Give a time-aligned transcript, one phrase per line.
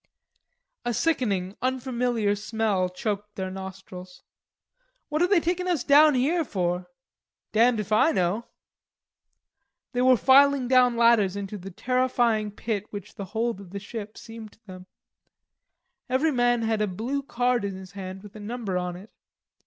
[0.83, 4.23] A sickening unfamiliar smell choked their nostrils.
[5.09, 6.87] "What are they taking us down here for?"
[7.51, 8.47] "Damned if I know."
[9.93, 14.17] They were filing down ladders into the terrifying pit which the hold of the ship
[14.17, 14.87] seemed to them.
[16.09, 19.11] Every man had a blue card in his hand with a number on it.